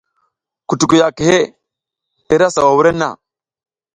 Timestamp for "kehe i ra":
1.17-2.47